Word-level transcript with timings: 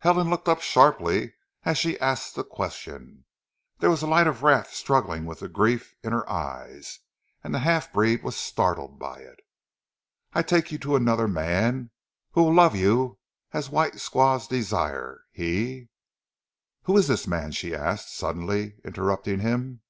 Helen 0.00 0.28
looked 0.28 0.48
up 0.48 0.60
sharply 0.60 1.34
as 1.62 1.78
she 1.78 1.96
asked 2.00 2.34
the 2.34 2.42
question. 2.42 3.24
There 3.78 3.88
was 3.88 4.02
a 4.02 4.06
light 4.08 4.26
of 4.26 4.42
wrath 4.42 4.74
struggling 4.74 5.26
with 5.26 5.38
the 5.38 5.48
grief 5.48 5.94
in 6.02 6.10
her 6.10 6.28
eyes 6.28 6.98
and 7.44 7.54
the 7.54 7.60
half 7.60 7.92
breed 7.92 8.24
was 8.24 8.34
startled 8.34 8.98
by 8.98 9.20
it. 9.20 9.38
"I 10.32 10.42
tak' 10.42 10.72
you 10.72 10.78
to 10.78 10.96
anodder 10.96 11.28
man 11.32 11.92
who 12.32 12.42
weel 12.42 12.54
lov' 12.54 12.74
you 12.74 13.20
as 13.52 13.70
white 13.70 14.00
squaws 14.00 14.48
desire. 14.48 15.20
He" 15.30 15.88
"Who 16.86 16.96
is 16.96 17.06
this 17.06 17.28
man?" 17.28 17.52
she 17.52 17.72
asked, 17.72 18.12
suddenly 18.12 18.74
interrupting 18.84 19.38
him. 19.38 19.82